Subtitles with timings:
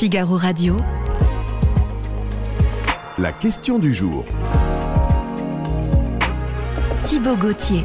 [0.00, 0.78] Figaro Radio.
[3.18, 4.24] La question du jour.
[7.04, 7.82] Thibaut Gauthier.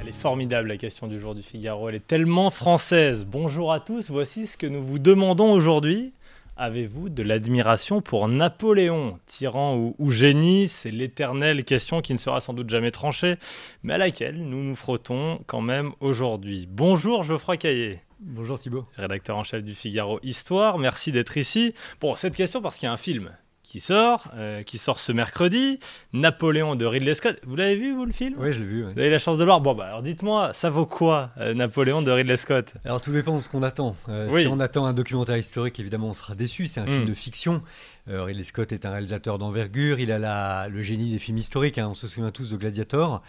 [0.00, 3.26] Elle est formidable la question du jour du Figaro, elle est tellement française.
[3.28, 6.14] Bonjour à tous, voici ce que nous vous demandons aujourd'hui.
[6.56, 9.18] Avez-vous de l'admiration pour Napoléon?
[9.26, 10.68] Tyran ou, ou génie?
[10.68, 13.38] C'est l'éternelle question qui ne sera sans doute jamais tranchée,
[13.82, 16.68] mais à laquelle nous nous frottons quand même aujourd'hui.
[16.70, 17.98] Bonjour Geoffroy Caillé.
[18.20, 18.84] Bonjour Thibaut.
[18.96, 21.72] Rédacteur en chef du Figaro Histoire, merci d'être ici.
[22.00, 23.30] Bon, cette question parce qu'il y a un film
[23.62, 25.78] qui sort, euh, qui sort ce mercredi,
[26.14, 27.38] Napoléon de Ridley Scott.
[27.46, 28.34] Vous l'avez vu, vous, le film?
[28.38, 28.84] Oui, je l'ai vu.
[28.86, 28.92] ouais.
[28.94, 31.52] Vous avez la chance de le voir Bon, bah alors dites-moi, ça vaut quoi, euh,
[31.54, 32.72] Napoléon de Ridley Scott?
[32.86, 33.94] Alors tout dépend de ce qu'on attend.
[34.08, 34.42] Euh, Oui.
[34.42, 36.66] Si on attend un documentaire historique, évidemment, on sera déçu.
[36.66, 37.08] C'est un film Mm.
[37.08, 37.62] de fiction.
[38.10, 40.00] Ridley Scott est un réalisateur d'envergure.
[40.00, 41.76] Il a la- le génie des films historiques.
[41.76, 41.88] hein.
[41.90, 43.20] On se souvient tous de Gladiator.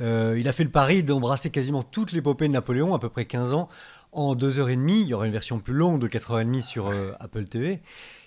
[0.00, 3.52] Il a fait le pari d'embrasser quasiment toute l'épopée de Napoléon, à peu près 15
[3.52, 3.68] ans,
[4.14, 5.00] en deux heures et demie.
[5.00, 7.80] Il y aura une version plus longue de 4h30 sur euh, Apple TV.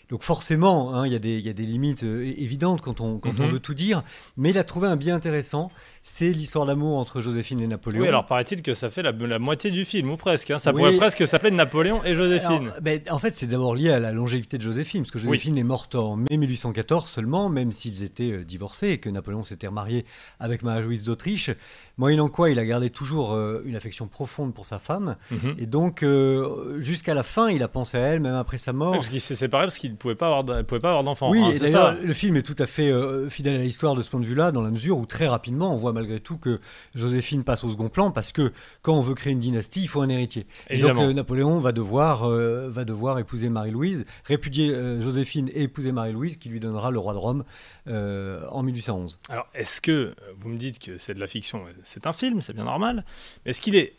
[0.09, 3.01] Donc forcément, hein, il y, a des- il y a des limites euh, évidentes quand,
[3.01, 3.51] on, quand on Mhm.
[3.51, 4.03] veut tout dire.
[4.37, 5.69] Mais il a trouvé un bien intéressant.
[6.03, 8.03] C'est l'histoire d'amour entre Joséphine et Napoléon.
[8.03, 10.51] Oui, alors paraît-il que ça fait la, la moitié du film, ou presque.
[10.51, 10.59] hein.
[10.59, 10.77] Ça Oui.
[10.77, 12.69] pourrait presque s'appeler Napoléon et Joséphine.
[12.69, 15.57] Alors, ben, en fait, c'est d'abord lié à la longévité de Joséphine, parce que Joséphine
[15.57, 19.67] est morte en mai 1814 seulement, même s'ils étaient euh, divorcés et que Napoléon s'était
[19.67, 20.05] remarié
[20.39, 21.49] avec Marie-Louise d'Autriche,
[21.97, 25.55] moyennant quoi il a gardé toujours euh, une affection profonde pour sa femme, Mhm.
[25.59, 28.91] et donc euh, jusqu'à la fin, il a pensé à elle, même après sa mort.
[28.91, 31.29] Oui, parce qu'il s'est séparé parce qu'il pouvait pas avoir pouvait pas avoir d'enfant.
[31.29, 34.01] Oui, hein, et d'ailleurs, le film est tout à fait euh, fidèle à l'histoire de
[34.01, 36.59] ce point de vue-là, dans la mesure où très rapidement, on voit malgré tout que
[36.95, 40.01] Joséphine passe au second plan, parce que quand on veut créer une dynastie, il faut
[40.01, 40.47] un héritier.
[40.69, 41.09] Et donc Évidemment.
[41.09, 46.49] euh, Napoléon va devoir, euh, va devoir épouser Marie-Louise, répudier Joséphine et épouser Marie-Louise, qui
[46.49, 47.43] lui donnera le roi de Rome
[47.87, 49.19] en 1811.
[49.29, 52.53] Alors, est-ce que vous me dites que c'est de la fiction C'est un film, c'est
[52.53, 53.05] bien normal.
[53.45, 53.93] Mais est-ce qu'il est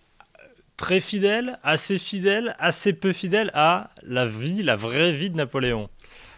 [0.79, 5.91] très fidèle, assez fidèle, assez peu fidèle à la vie, la vraie vie de Napoléon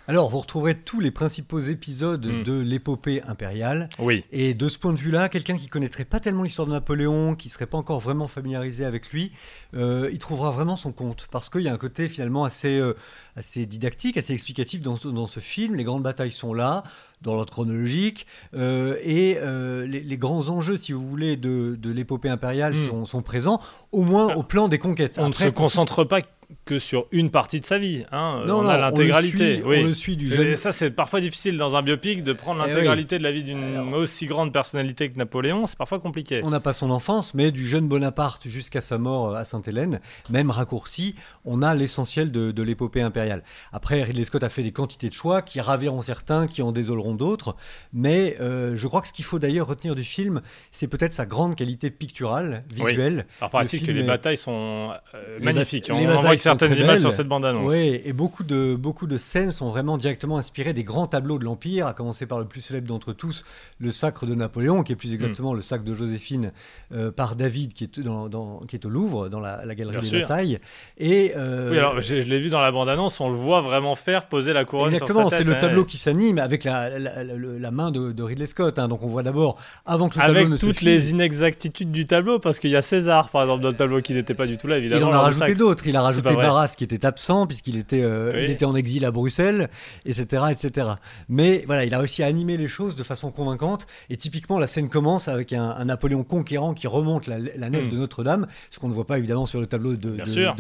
[0.09, 2.43] Alors, vous retrouverez tous les principaux épisodes Mm.
[2.43, 3.89] de l'épopée impériale.
[4.01, 4.25] Oui.
[4.33, 7.49] Et de ce point de vue-là, quelqu'un qui connaîtrait pas tellement l'histoire de Napoléon, qui
[7.49, 9.31] serait pas encore vraiment familiarisé avec lui,
[9.75, 11.29] euh, il trouvera vraiment son compte.
[11.31, 12.95] Parce qu'il y a un côté finalement assez, euh,
[13.37, 15.77] assez didactique, assez explicatif dans ce film.
[15.77, 16.83] Les grandes batailles sont là,
[17.23, 18.27] dans l'ordre chronologique.
[18.55, 22.77] euh, et euh, les, les grands enjeux, si vous voulez, de, de l'épopée impériale Mm.
[22.77, 23.61] sont, sont présents,
[23.93, 25.17] au moins au plan des conquêtes.
[25.19, 26.21] On Après, ne se concentre pas
[26.65, 28.05] que sur une partie de sa vie.
[28.13, 28.43] Hein.
[28.47, 29.63] Non, on non, a on l'intégralité.
[29.65, 29.79] oui.
[29.83, 32.63] on le suit du Et jeune- ça, c'est parfois difficile dans un biopic de prendre
[32.65, 35.67] Eh l'intégralité de la vie d'une aussi grande personnalité que Napoléon.
[35.67, 36.41] C'est parfois compliqué.
[36.45, 40.51] On n'a pas son enfance, mais du jeune Bonaparte jusqu'à sa mort à Sainte-Hélène, même
[40.51, 43.43] raccourci, on a l'essentiel de, de l'épopée impériale.
[43.73, 47.15] Après, Ridley Scott a fait des quantités de choix qui raviront certains, qui en désoleront
[47.15, 47.57] d'autres,
[47.93, 50.41] mais euh, je crois que ce qu'il faut d'ailleurs retenir du film,
[50.73, 53.27] c'est peut-être sa grande qualité picturale, visuelle.
[53.41, 55.89] Alors, paraît-il Le que les est- batailles sont euh, magnifiques.
[55.93, 57.01] On les en batailles certaines images belles.
[57.01, 57.69] sur cette bande-annonce.
[57.71, 61.45] Oui, et beaucoup de, beaucoup de scènes sont vraiment directement inspirées des grands tableaux de
[61.45, 63.45] l'Empire, à commencer par le plus célèbre d'entre tous,
[63.79, 66.53] le Sacre de Napoléon, qui est plus exactement le Sacre de Joséphine
[66.95, 69.95] euh, par David, qui est, dans, dans- qui est au Louvre, dans la, la galerie
[69.97, 70.21] Bien des sûr.
[70.21, 70.59] batailles.
[70.99, 74.27] Et, euh, Oui, alors je l'ai vu dans la bande-annonce, on le voit vraiment faire
[74.27, 75.87] poser la couronne Exactement, c'est le tableau ouais.
[75.87, 78.79] qui s'anime avec la, la, main de, de Ridley Scott.
[78.79, 78.89] hein.
[78.89, 79.57] Donc on voit d'abord,
[79.87, 82.77] avant que le tableau Avec ne se toutes les inexactitudes du tableau, parce qu'il y
[82.77, 85.11] a César, par exemple, dans le tableau qui n'était pas du tout là, il évidemment.
[85.11, 85.87] en a rajouté d'autres.
[85.87, 86.47] Il a rajouté vrai.
[86.47, 88.45] Barras qui était absent puisqu'il était, euh, Oui.
[88.45, 89.69] il était en exil à Bruxelles,
[90.07, 90.89] etc., etc.
[91.29, 93.87] Mais voilà, il a réussi à animer les choses de façon convaincante.
[94.09, 97.87] Et typiquement, la scène commence avec un, un Napoléon conquérant qui remonte la, la nef
[97.87, 97.89] Mm.
[97.89, 100.17] de Notre-Dame, ce qu'on ne voit pas évidemment sur le tableau de,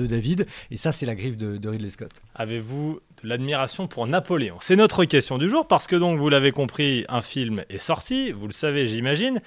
[0.06, 0.46] David.
[0.70, 2.10] Et ça, c'est la griffe de, de Ridley Scott.
[2.34, 4.56] Avez-vous de l'admiration pour Napoléon?
[4.60, 8.32] C'est notre question du jour, parce que donc, vous l'avez compris, un film est sorti,
[8.32, 9.40] vous le savez, j'imagine.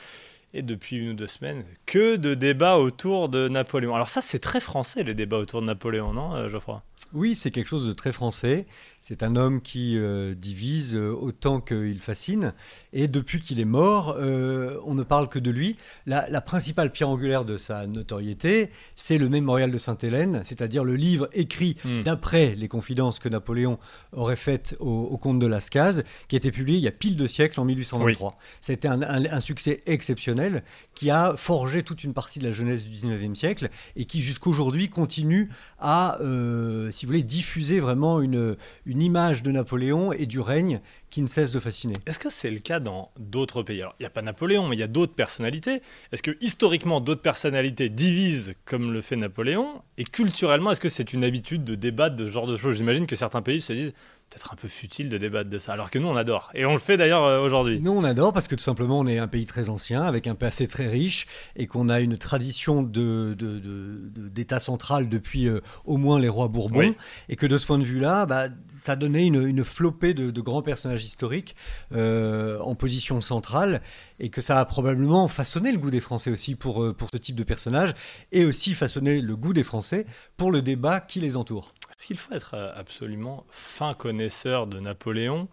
[0.55, 3.95] Et depuis une ou deux semaines, que de débats autour de Napoléon.
[3.95, 6.83] Alors ça, c'est très français, les débats autour de Napoléon, non, euh, Geoffroy?
[7.11, 8.67] Oui, c'est quelque chose de très français.
[9.03, 12.53] C'est un homme qui euh, divise euh, autant qu'il fascine.
[12.93, 15.75] Et depuis qu'il est mort, euh, on ne parle que de lui.
[16.05, 20.95] La, la principale pierre angulaire de sa notoriété, c'est le mémorial de Sainte-Hélène, c'est-à-dire le
[20.95, 22.01] livre écrit Hmm.
[22.03, 23.77] d'après les confidences que Napoléon
[24.13, 27.17] aurait faites au, au comte de Lascaz, qui a été publié il y a pile
[27.17, 28.37] de siècles en 1823.
[28.61, 30.63] C'était un, un- un succès exceptionnel
[30.95, 33.67] qui a forgé toute une partie de la jeunesse du 19e siècle
[33.97, 35.49] et qui jusqu'aujourd'hui continue
[35.79, 38.55] à, euh, si vous voulez, diffuser vraiment une,
[38.85, 41.95] une image de Napoléon et du règne qui ne cesse de fasciner.
[42.05, 43.81] Est-ce que c'est le cas dans d'autres pays?
[43.81, 45.81] Alors, il n'y a pas Napoléon, mais il y a d'autres personnalités.
[46.11, 49.81] Est-ce que historiquement, d'autres personnalités divisent comme le fait Napoléon?
[49.97, 52.75] Et culturellement, est-ce que c'est une habitude de débattre de ce genre de choses?
[52.77, 53.93] J'imagine que certains pays se disent
[54.33, 56.49] peut-être un peu futile de débattre de ça, alors que nous on adore.
[56.55, 57.79] Et on le fait d'ailleurs euh, aujourd'hui.
[57.79, 60.33] Nous on adore parce que tout simplement on est un pays très ancien, avec un
[60.35, 65.47] passé très riche, et qu'on a une tradition de, de- de- de- d'État central depuis
[65.47, 66.95] euh, au moins les rois Bourbons, Oui.
[67.29, 68.47] et que de ce point de vue-là, bah,
[68.79, 71.55] ça donnait une, une flopée de, de grands personnages historiques
[71.93, 73.81] euh, en position centrale,
[74.19, 77.35] et que ça a probablement façonné le goût des Français aussi pour, pour ce type
[77.35, 77.93] de personnages,
[78.31, 80.05] et aussi façonné le goût des Français
[80.37, 81.73] pour le débat qui les entoure.
[82.03, 85.47] Est-ce qu'il faut être euh, absolument fin connaisseur de Napoléon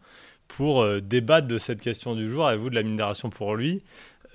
[0.49, 2.49] pour euh, débattre de cette question du jour?
[2.49, 3.85] Avez-vous de l'admiration pour lui?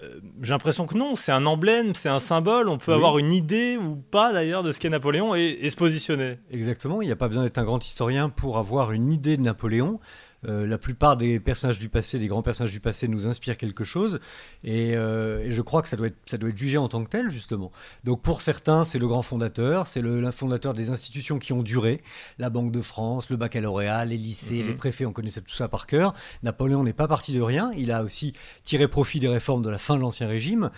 [0.02, 2.70] Euh, J'ai l'impression que non, c'est un emblème, c'est un symbole.
[2.70, 2.96] On peut Oui.
[2.96, 6.40] avoir une idée ou pas d'ailleurs de ce qu'est Napoléon et, et se positionner.
[6.52, 9.42] Exactement, il n'y a pas besoin d'être un grand historien pour avoir une idée de
[9.42, 10.00] Napoléon.
[10.48, 13.84] Euh, la plupart des personnages du passé, des grands personnages du passé, nous inspirent quelque
[13.84, 14.20] chose,
[14.64, 17.04] et, euh, et je crois que ça doit, être, ça doit être jugé en tant
[17.04, 17.72] que tel, justement.
[18.04, 21.64] Donc pour certains, c'est le grand fondateur, c'est le, le fondateur des institutions qui ont
[21.64, 22.02] duré,
[22.40, 24.68] la Banque de France, le baccalauréat, les lycées, Mhm.
[24.68, 26.14] les préfets, on connaissait tout ça par cœur.
[26.44, 28.34] Napoléon n'est pas parti de rien, il a aussi
[28.64, 30.70] tiré profit des réformes de la fin de l'Ancien Régime.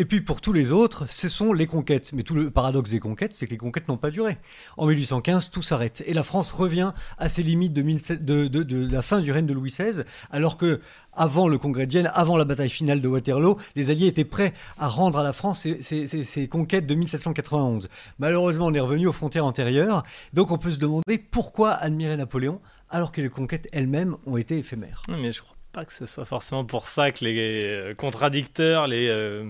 [0.00, 2.12] Et puis pour tous les autres, ce sont les conquêtes.
[2.12, 4.38] Mais tout le paradoxe des conquêtes, c'est que les conquêtes n'ont pas duré.
[4.76, 6.04] En 1815, tout s'arrête.
[6.06, 9.32] Et la France revient à ses limites de, 1700 de- de- de la fin du
[9.32, 10.80] règne de Louis XVI, alors que
[11.12, 14.52] avant le congrès de Vienne, avant la bataille finale de Waterloo, les Alliés étaient prêts
[14.78, 17.88] à rendre à la France ses conquêtes de 1791.
[18.20, 20.04] Malheureusement, on est revenu aux frontières antérieures.
[20.32, 22.60] Donc on peut se demander pourquoi admirer Napoléon
[22.90, 25.02] alors que les conquêtes elles-mêmes ont été éphémères.
[25.08, 28.86] Oui, Mais je crois pas que ce soit forcément pour ça que les euh, contradicteurs,
[28.86, 29.44] les euh,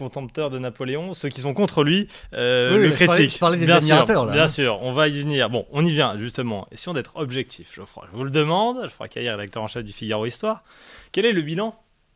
[0.00, 3.34] contempteurs de Napoléon, ceux qui sont contre lui, euh, Oui, le mais je parlais- critiquent.
[3.34, 4.48] je parlais des bien admirateurs, sûr, là, Bien hein.
[4.48, 5.48] sûr, on va y venir.
[5.50, 6.66] Bon, on y vient justement.
[6.72, 8.08] Essayons d'être objectif, Geoffroy.
[8.10, 10.64] Je vous le demande, Geoffroy Caillère, rédacteur en chef du Figaro Histoire.
[11.12, 11.74] Quel est le bilan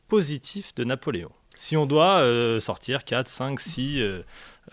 [0.09, 1.31] positif de Napoléon?
[1.57, 4.23] Si on doit euh, sortir 4, 5, 6 euh,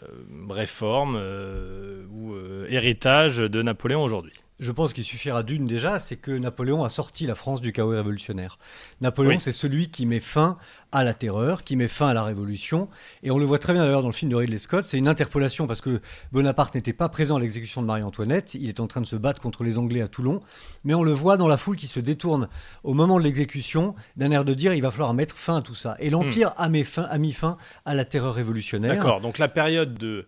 [0.03, 0.07] euh,
[0.49, 4.33] réformes euh, ou euh, héritages de Napoléon aujourd'hui.
[4.61, 7.89] Je pense qu'il suffira d'une déjà, c'est que Napoléon a sorti la France du chaos
[7.89, 8.59] révolutionnaire.
[9.01, 9.39] Napoléon, Oui.
[9.39, 10.57] c'est celui qui met fin
[10.91, 12.87] à la terreur, qui met fin à la révolution.
[13.23, 14.85] Et on le voit très bien d'ailleurs dans le film de Ridley Scott.
[14.85, 15.99] C'est une interpolation parce que
[16.31, 18.53] Bonaparte n'était pas présent à l'exécution de Marie-Antoinette.
[18.53, 20.41] Il est en train de se battre contre les Anglais à Toulon.
[20.83, 22.47] Mais on le voit dans la foule qui se détourne
[22.83, 25.73] au moment de l'exécution d'un air de dire il va falloir mettre fin à tout
[25.75, 25.95] ça.
[25.99, 28.93] Et l'Empire a, mis fin, a mis fin à la terreur révolutionnaire.
[28.93, 30.27] D'accord, donc la période de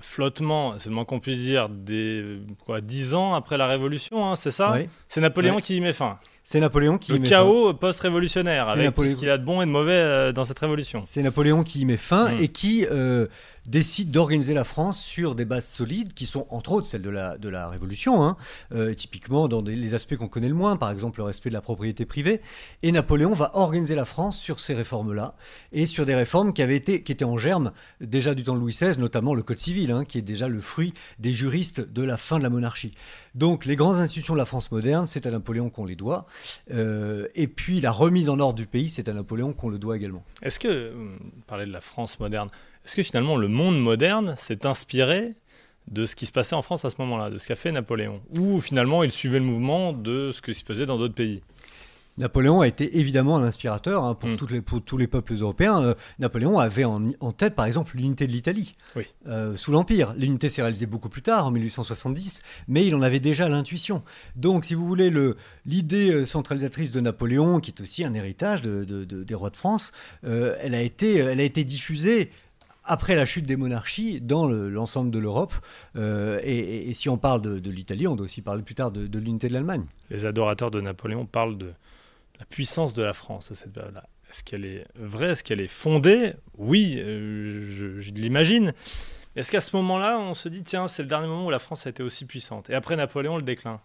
[0.00, 4.36] flottement, c'est le moins qu'on puisse dire, des quoi, 10 ans après la Révolution, hein,
[4.36, 4.78] c'est ça.
[5.08, 6.18] C'est Napoléon qui y met fin.
[6.44, 9.12] C'est Napoléon qui le met chaos post-révolutionnaire, C'est avec Napoléon.
[9.12, 11.04] tout ce qu'il y a de bon et de mauvais euh, dans cette révolution.
[11.06, 12.38] C'est Napoléon qui y met fin Mm.
[12.42, 13.28] et qui euh,
[13.64, 17.38] décide d'organiser la France sur des bases solides qui sont entre autres celles de la,
[17.38, 18.36] de la Révolution, hein,
[18.74, 21.54] euh, typiquement dans des- les aspects qu'on connaît le moins, par exemple le respect de
[21.54, 22.40] la propriété privée.
[22.82, 25.36] Et Napoléon va organiser la France sur ces réformes-là
[25.70, 28.58] et sur des réformes qui, avaient été, qui étaient en germe déjà du temps de
[28.60, 32.02] Louis XVI, notamment le Code civil, hein, qui est déjà le fruit des juristes de
[32.02, 32.90] la fin de la monarchie.
[33.36, 36.26] Donc les grandes institutions de la France moderne, c'est à Napoléon qu'on les doit.
[36.70, 39.96] Euh, et puis la remise en ordre du pays, c'est à Napoléon qu'on le doit
[39.96, 40.24] également.
[40.42, 40.92] Est-ce que, euh,
[41.46, 42.48] parler de la France moderne,
[42.84, 45.34] est-ce que finalement le monde moderne s'est inspiré
[45.88, 48.20] de ce qui se passait en France à ce moment-là, de ce qu'a fait Napoléon?
[48.38, 51.42] Ou finalement il suivait le mouvement de ce que se faisait dans d'autres pays?
[52.18, 54.36] Napoléon a été évidemment un inspirateur hein, pour, Mm.
[54.50, 55.82] les- pour tous les peuples européens.
[55.82, 59.04] Euh, Napoléon avait en, en tête, par exemple, l'unité de l'Italie Oui.
[59.28, 60.14] euh, sous l'Empire.
[60.18, 64.02] L'unité s'est réalisée beaucoup plus tard, en 1870, mais il en avait déjà l'intuition.
[64.36, 68.60] Donc, si vous voulez, le- l'idée euh, centralisatrice de Napoléon, qui est aussi un héritage
[68.62, 69.92] de- de- de- des rois de France,
[70.24, 72.30] euh, elle, a été, elle a été diffusée
[72.84, 75.54] après la chute des monarchies dans le- l'ensemble de l'Europe.
[75.96, 78.74] Euh, et, et- et si on parle de, de l'Italie, on doit aussi parler plus
[78.74, 79.84] tard de, de l'unité de l'Allemagne.
[80.10, 81.70] Les adorateurs de Napoléon parlent de
[82.38, 84.08] la puissance de la France à cette période-là.
[84.30, 85.30] Est-ce qu'elle est vraie?
[85.30, 86.32] Est-ce qu'elle est fondée?
[86.56, 88.72] Oui, euh, je, je l'imagine.
[89.36, 91.86] Est-ce qu'à ce moment-là, on se dit, tiens, c'est le dernier moment où la France
[91.86, 92.68] a été aussi puissante?
[92.70, 93.80] Et après Napoléon, le déclin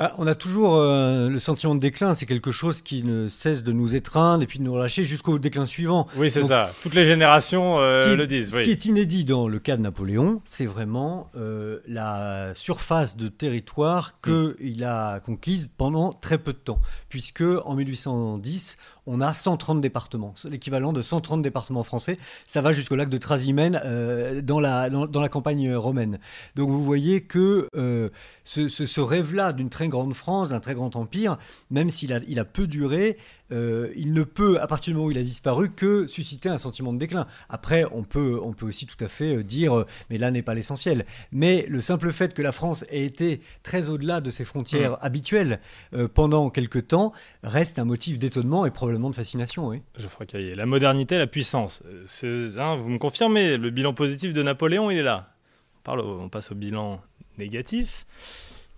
[0.00, 3.62] Bah, on a toujours euh, le sentiment de déclin, c'est quelque chose qui ne cesse
[3.62, 6.06] de nous étreindre et puis de nous relâcher jusqu'au déclin suivant.
[6.16, 6.72] Oui, c'est ça.
[6.82, 8.50] Toutes les générations euh, ce qui est, le disent.
[8.50, 8.64] ce oui.
[8.64, 14.14] qui est inédit dans le cas de Napoléon, c'est vraiment euh, la surface de territoire
[14.26, 14.54] Mm.
[14.54, 20.34] qu'il a conquise pendant très peu de temps, puisque en 1810, on a 130 départements,
[20.48, 22.16] l'équivalent de 130 départements français.
[22.46, 24.88] Ça va jusqu'au lac de Trasimène euh, dans, la,
[25.30, 26.18] campagne romaine.
[26.56, 28.10] Donc vous voyez que euh,
[28.44, 31.38] ce, rêve-là d'une très grande France, d'un très grand empire,
[31.70, 33.16] même s'il a, il a peu duré,
[33.52, 36.58] euh, il ne peut, à partir du moment où il a disparu, que susciter un
[36.58, 37.26] sentiment de déclin.
[37.48, 40.42] Après, on peut, on peut aussi tout à fait euh, dire, euh, mais là n'est
[40.42, 41.04] pas l'essentiel.
[41.32, 45.60] Mais le simple fait que la France ait été très au-delà de ses frontières habituelles
[45.94, 49.68] euh, pendant quelque temps reste un motif d'étonnement et probablement de fascination.
[49.68, 49.82] Oui.
[49.98, 50.54] Geoffroy Caillé.
[50.54, 51.82] La modernité, la puissance.
[52.24, 55.34] Hein, vous me confirmez, le bilan positif de Napoléon, il est là.
[55.78, 57.00] On, parle au- on passe au bilan
[57.38, 58.06] négatif.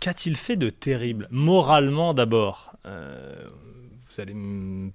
[0.00, 2.72] Qu'a-t-il fait de terrible Moralement d'abord?
[4.14, 4.34] Vous allez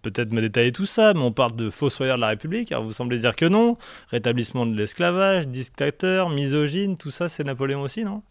[0.01, 2.93] peut-être me détailler tout ça, mais on parle de fossoyeur de la République, alors vous
[2.93, 3.77] semblez dire que non.
[4.09, 8.21] Rétablissement de l'esclavage, dictateur, misogyne, tout ça c'est Napoléon aussi, non?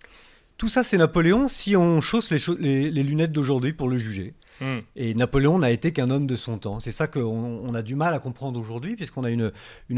[0.58, 4.34] Tout ça c'est Napoléon si on chausse les lunettes d'aujourd'hui pour le juger.
[4.60, 4.78] Hmm.
[4.94, 6.80] Et Napoléon n'a été qu'un homme de son temps.
[6.80, 9.52] C'est ça qu'on a du mal à comprendre aujourd'hui, puisqu'on a une,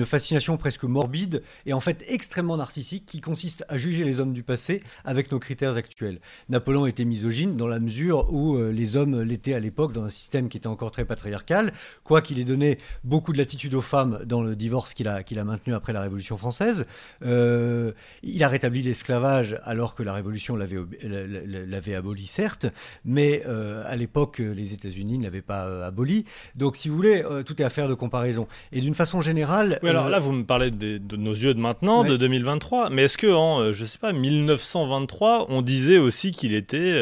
[0.05, 4.43] fascination presque morbide et en fait extrêmement narcissique qui consiste à juger les hommes du
[4.43, 6.21] passé avec nos critères actuels.
[6.49, 10.09] Napoléon était misogyne dans la mesure où euh, les hommes l'étaient à l'époque dans un
[10.09, 11.73] système qui était encore très patriarcal,
[12.05, 15.45] quoiqu'il ait donné beaucoup de latitude aux femmes dans le divorce qu'il a, qu'il a
[15.45, 16.87] maintenu après la Révolution française.
[17.23, 22.67] Euh, il a rétabli l'esclavage alors que la Révolution l'avait, l'avait aboli, certes,
[23.05, 26.25] mais euh, à l'époque, les États-Unis ne l'avaient pas euh, aboli.
[26.55, 28.47] Donc, si vous voulez, euh, tout est affaire de comparaison.
[28.73, 29.79] Et d'une façon générale.
[29.83, 32.91] Oui, alors euh, là, vous me parlez de, nos yeux de maintenant, de 2023.
[32.91, 36.95] Mais est-ce que en, je sais pas, 1923, on disait aussi qu'il était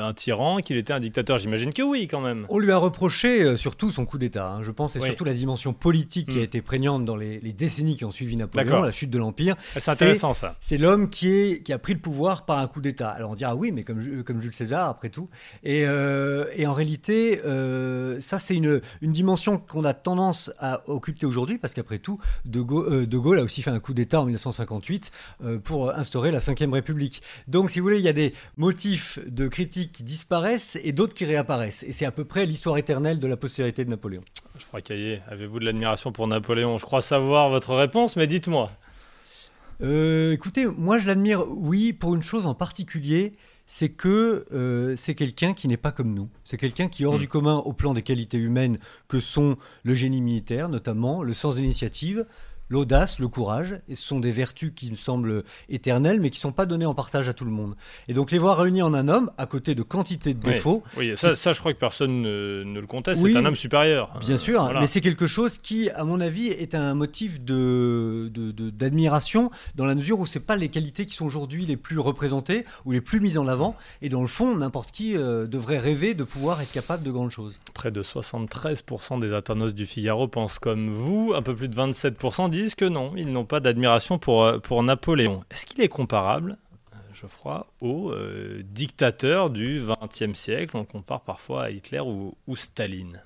[0.00, 1.38] un tyran, qu'il était un dictateur?
[1.38, 2.46] J'imagine que oui, quand même.
[2.48, 4.52] On lui a reproché surtout son coup d'État.
[4.52, 4.62] Hein.
[4.62, 6.44] Je pense, et surtout la dimension politique qui a hmm.
[6.44, 9.54] été prégnante dans les, décennies qui ont suivi Napoléon, la chute de l'Empire.
[9.76, 10.56] Ah, c'est intéressant, ça.
[10.60, 13.10] C'est l'homme qui, est, qui a pris le pouvoir par un coup d'État.
[13.10, 15.28] Alors on dira oui, mais comme, comme Jules César, après tout.
[15.62, 15.84] Et,
[16.56, 21.74] et en réalité, euh, ça c'est une, dimension qu'on a tendance à occulter aujourd'hui, parce
[21.74, 25.12] qu'après tout, de Gaulle, euh, de Gaulle, a aussi fait un coup d'État en 1958
[25.44, 27.22] euh, pour instaurer la Ve République.
[27.48, 31.14] Donc si vous voulez, il y a des motifs de critique qui disparaissent et d'autres
[31.14, 31.84] qui réapparaissent.
[31.84, 34.22] Et c'est à peu près l'histoire éternelle de la postérité de Napoléon.
[34.58, 36.78] Je crois Caillé, avez-vous de l'admiration pour Napoléon?
[36.78, 38.70] Je crois savoir votre réponse, mais dites-moi.
[39.80, 43.34] écoutez, moi je l'admire, oui, pour une chose en particulier,
[43.66, 46.28] c'est que euh, c'est quelqu'un qui n'est pas comme nous.
[46.44, 47.20] C'est quelqu'un qui est hors mm.
[47.20, 48.78] du commun au plan des qualités humaines
[49.08, 52.26] que sont le génie militaire, notamment le sens d'initiative,
[52.68, 56.42] l'audace, le courage, et ce sont des vertus qui me semblent éternelles, mais qui ne
[56.42, 57.74] sont pas données en partage à tout le monde.
[58.08, 60.82] Et donc les voir réunis en un homme, à côté de quantité de défauts...
[60.96, 64.12] Oui, ça, je crois que personne ne, le conteste, c'est un homme supérieur.
[64.20, 68.70] Bien sûr, mais c'est quelque chose qui, à mon avis, est un motif d'admiration, de,
[68.70, 72.64] d'admiration dans la mesure où ce pas les qualités qui sont aujourd'hui les plus représentées
[72.84, 76.14] ou les plus mises en avant, et dans le fond, n'importe qui euh, devrait rêver
[76.14, 77.58] de pouvoir être capable de grandes choses.
[77.72, 82.50] Près de 73% des internautes du Figaro pensent comme vous, un peu plus de 27%
[82.54, 85.42] disent que non, ils n'ont pas d'admiration pour, euh, pour Napoléon.
[85.50, 86.56] Est-ce qu'il est comparable
[86.92, 90.76] euh, Geoffroy, au euh, dictateur du XXe siècle.
[90.76, 93.20] On compare parfois à Hitler ou, Staline?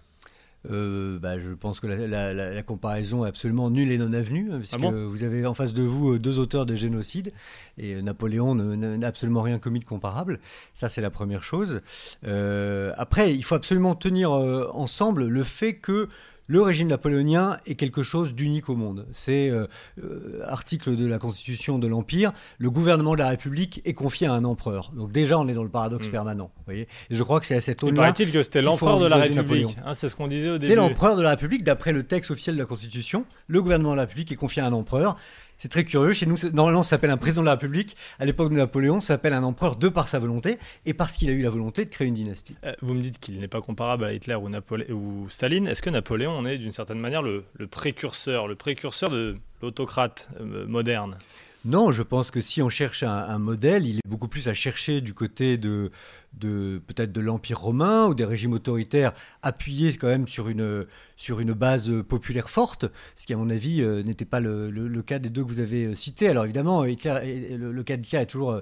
[0.65, 4.91] bah, je pense que la, comparaison est absolument nulle et non avenue, hein, puisque ah
[4.91, 7.33] vous avez en face de vous deux auteurs de génocide,
[7.79, 10.41] et Napoléon n'a absolument rien commis de comparable.
[10.75, 11.81] Ça, c'est la première chose.
[12.23, 16.11] après, il faut absolument tenir ensemble le fait que
[16.49, 19.07] le régime napoléonien est quelque chose d'unique au monde.
[19.13, 19.67] C'est euh,
[20.03, 22.33] euh, article de la Constitution de l'Empire.
[22.59, 24.91] Le gouvernement de la République est confié à un empereur.
[24.97, 26.13] Donc déjà, on est dans le paradoxe hmm.
[26.13, 26.51] permanent.
[26.57, 28.13] Vous voyez Et je crois que c'est à cette aune-là.
[28.19, 29.77] Il il que c'était l'empereur de la République.
[29.85, 30.73] Hein, c'est ce qu'on disait au début.
[30.73, 33.27] C'est l'empereur de la République, d'après le texte officiel de la Constitution.
[33.47, 35.17] Le gouvernement de la République est confié à un empereur.
[35.59, 36.13] C'est très curieux.
[36.13, 37.97] Chez nous, normalement, ça s'appelle un président de la République.
[38.21, 41.29] À l'époque de Napoléon, ça s'appelle un empereur de par sa volonté et parce qu'il
[41.29, 42.57] a eu la volonté de créer une dynastie.
[42.65, 44.49] Euh, vous me dites qu'il n'est pas comparable à Hitler ou,
[44.95, 45.67] ou Staline.
[45.67, 50.67] Est-ce que Napoléon en est d'une certaine manière le, précurseur, le précurseur de l'autocrate euh,
[50.67, 51.17] moderne?
[51.65, 55.01] Non, je pense que si on cherche un, modèle, il est beaucoup plus à chercher
[55.01, 55.91] du côté de,
[56.35, 61.41] de peut-être de l'Empire romain ou des régimes autoritaires appuyés quand même sur une, sur
[61.41, 65.19] une base populaire forte, ce qui à mon avis euh, n'était pas le, le, cas
[65.19, 66.29] des deux que vous avez euh, cités.
[66.29, 68.61] Alors évidemment, Hitler, le, le, cas d'Hitler est toujours euh,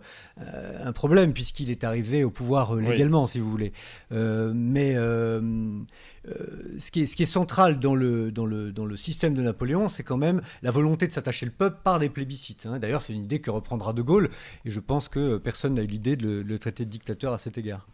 [0.85, 3.73] un problème puisqu'il est arrivé au pouvoir légalement, si vous voulez.
[4.11, 4.97] mais
[6.79, 9.43] ce, qui est, ce qui est central dans le, dans le, dans le système de
[9.43, 12.67] Napoléon, c'est quand même la volonté de s'attacher le peuple par des plébiscites.
[12.67, 12.79] Hein.
[12.79, 14.31] D'ailleurs, c'est une idée que reprendra De Gaulle,
[14.65, 17.39] et je pense que personne n'a eu l'idée de le, traiter de dictateur à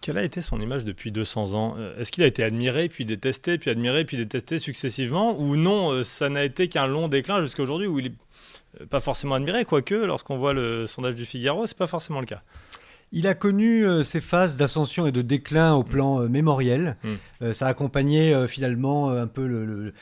[0.01, 1.77] Quelle a été son image depuis 200 ans?
[1.99, 6.03] Est-ce qu'il a été admiré, puis détesté, puis admiré, puis détesté successivement, ou non, euh,
[6.03, 8.15] ça n'a été qu'un long déclin jusqu'à aujourd'hui où il est
[8.81, 12.27] euh, pas forcément admiré, quoique lorsqu'on voit le sondage du Figaro, c'est pas forcément le
[12.27, 12.43] cas?
[13.15, 15.87] Il a connu euh, ces phases d'ascension et de déclin au mm.
[15.87, 16.97] plan euh, mémoriel.
[17.05, 17.09] Mm.
[17.43, 19.93] Euh, ça a accompagné finalement un peu le,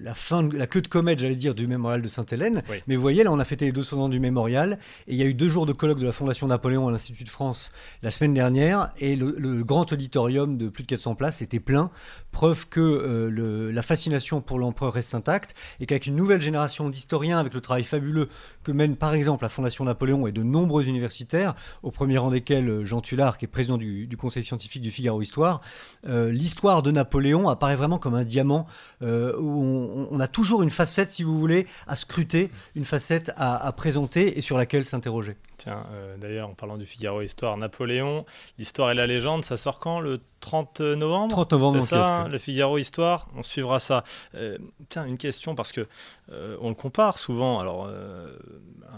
[0.00, 2.62] la fin, la queue de comète, j'allais dire, du mémorial de Sainte-Hélène.
[2.86, 5.22] Mais vous voyez, là, on a fêté les 200 ans du mémorial et il y
[5.22, 7.72] a eu deux jours de colloque de la Fondation Napoléon à l'Institut de France
[8.02, 11.90] la semaine dernière et le, grand auditorium de plus de 400 places était plein.
[12.32, 17.54] Preuve que la fascination pour l'empereur reste intacte et qu'avec une nouvelle génération d'historiens, avec
[17.54, 18.28] le travail fabuleux
[18.64, 22.57] que mène par exemple la Fondation Napoléon et de nombreux universitaires, au premier rang desquels
[22.84, 25.60] Jean Tullard, qui est président du, conseil scientifique du Figaro Histoire,
[26.04, 28.66] l'histoire de Napoléon apparaît vraiment comme un diamant
[29.00, 34.38] où on, a toujours une facette, si vous voulez, à scruter, une facette à présenter
[34.38, 35.36] et sur laquelle s'interroger.
[35.58, 38.24] Tiens, euh, d'ailleurs, en parlant du Figaro Histoire, Napoléon,
[38.58, 42.28] l'histoire et la légende, ça sort quand Le 30 novembre 30 novembre, c'est ça, hein,
[42.28, 44.04] le Figaro Histoire, on suivra ça.
[44.34, 45.86] Euh, tiens, une question, parce que
[46.32, 47.60] euh, on le compare souvent.
[47.60, 47.90] Alors,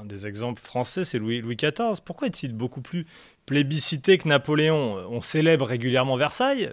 [0.00, 2.00] un des exemples français, c'est Louis, Louis XIV.
[2.04, 3.06] Pourquoi est-il beaucoup plus
[3.47, 4.97] plébiscité que Napoléon?
[5.11, 6.70] On célèbre régulièrement Versailles,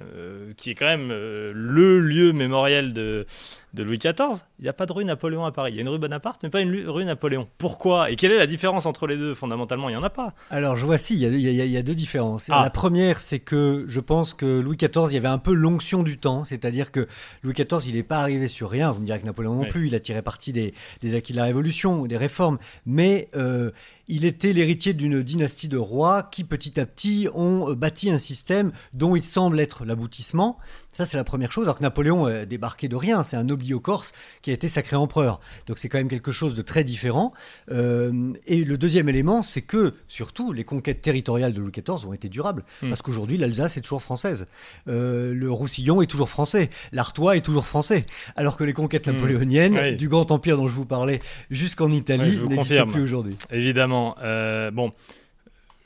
[0.58, 3.26] qui est quand même le lieu mémoriel de,
[3.74, 4.40] de Louis XIV.
[4.60, 5.74] Il n'y a pas de rue Napoléon à Paris.
[5.74, 7.48] Il y a une rue Bonaparte, mais pas une rue Napoléon.
[7.58, 9.34] Pourquoi Et quelle est la différence entre les deux?
[9.34, 10.34] Fondamentalement, il n'y en a pas.
[10.50, 12.50] Alors, je vois si, il y a, deux différences.
[12.50, 12.64] Ah.
[12.64, 16.04] La première, c'est que je pense que Louis XIV, il y avait un peu l'onction
[16.04, 16.44] du temps.
[16.44, 17.08] C'est-à-dire que
[17.44, 18.92] Louis XIV, il n'est pas arrivé sur rien.
[18.92, 19.88] Vous me direz que Napoléon non plus.
[19.88, 20.74] Il a tiré parti des,
[21.16, 22.58] acquis de la Révolution, des réformes.
[22.86, 23.72] Mais euh,
[24.08, 28.72] il était l'héritier d'une dynastie de rois qui, petit à petit, ont bâti un système
[28.94, 30.58] dont il semble être l'aboutissement.
[30.98, 31.66] Ça, c'est la première chose.
[31.66, 33.22] Alors que Napoléon a débarqué de rien.
[33.22, 35.40] C'est un oblio-corse qui a été sacré empereur.
[35.68, 37.34] Donc c'est quand même quelque chose de très différent.
[37.72, 42.14] Euh, et le deuxième élément, c'est que, surtout, les conquêtes territoriales de Louis XIV ont
[42.14, 42.64] été durables.
[42.82, 42.90] Hmm.
[42.90, 44.48] Parce qu'aujourd'hui, l'Alsace est toujours française.
[44.88, 46.72] Euh, le Roussillon est toujours français.
[46.92, 48.04] L'Artois est toujours français.
[48.36, 49.12] Alors que les conquêtes hmm.
[49.12, 51.20] napoléoniennes, du Grand Empire dont je vous parlais,
[51.52, 53.38] jusqu'en Italie, n'existent plus aujourd'hui.
[53.52, 53.97] Évidemment.
[54.22, 54.92] Euh, bon.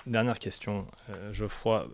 [0.07, 0.87] Dernière question,
[1.31, 1.87] Geoffroy.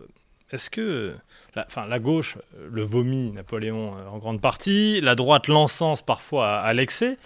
[0.50, 1.14] Est-ce que
[1.54, 2.38] la, enfin, la gauche
[2.70, 7.18] le vomit, Napoléon, euh, en grande partie, la droite l'encense parfois à, l'excès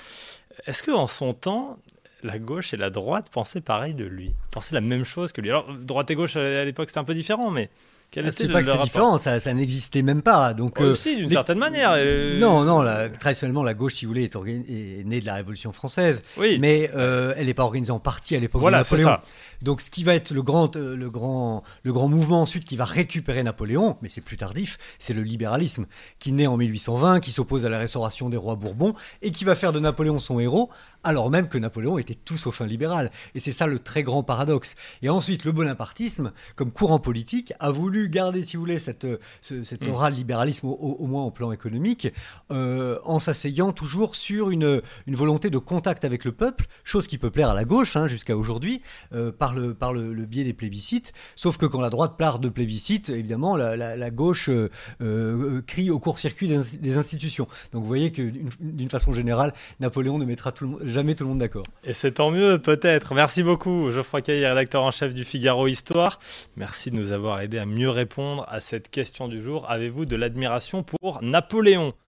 [0.67, 1.79] Est-ce qu'en son temps,
[2.25, 5.51] la gauche et la droite pensaient pareil de lui Pensaient la même chose que lui?
[5.51, 7.71] Alors, droite et gauche à l'époque, c'était un peu différent, mais
[8.17, 10.53] ah, c'est pas que c'était différent, ça, ça n'existait même pas.
[10.53, 11.93] Donc, euh, aussi, d'une certaine manière.
[11.97, 12.85] Euh, non, non,
[13.19, 16.23] traditionnellement, la gauche, si vous voulez, est, née de la Révolution française.
[16.37, 16.59] Oui.
[16.61, 19.09] Mais euh, elle n'est pas organisée en partie à l'époque voilà, de Napoléon.
[19.09, 19.23] Ça.
[19.63, 22.85] Donc, ce qui va être le grand, le, grand, le grand mouvement ensuite qui va
[22.85, 25.87] récupérer Napoléon, mais c'est plus tardif, c'est le libéralisme,
[26.19, 29.55] qui naît en 1820, qui s'oppose à la restauration des rois Bourbons et qui va
[29.55, 30.71] faire de Napoléon son héros,
[31.05, 33.11] alors même que Napoléon était tout sauf un libéral.
[33.35, 34.77] Et c'est ça le très grand paradoxe.
[35.03, 39.07] Et ensuite, le bonapartisme, comme courant politique, a voulu garder, si vous voulez, cette,
[39.41, 39.91] cet mm.
[39.91, 42.13] aura libéralisme au, moins au plan économique,
[42.51, 47.19] euh, en s'asseyant toujours sur une, une volonté de contact avec le peuple, chose qui
[47.19, 48.83] peut plaire à la gauche hein, jusqu'à aujourd'hui,
[49.13, 51.13] euh, par, le, par le, biais des plébiscites.
[51.37, 56.49] Sauf que quand la droite parle de plébiscite, évidemment, la, gauche euh, crie au court-circuit
[56.49, 57.49] des, institutions.
[57.73, 58.23] Donc vous voyez que
[58.61, 60.53] d'une façon générale, Napoléon ne mettra
[60.85, 61.65] jamais tout le monde d'accord.
[61.85, 63.15] Et c'est tant mieux, peut-être.
[63.15, 66.19] Merci beaucoup, Geoffroy Caillé, rédacteur en chef du Figaro Histoire.
[66.57, 69.71] Merci de nous avoir aidé à mieux répondre à cette question du jour.
[69.71, 71.95] Avez-vous de l'admiration pour Napoléon?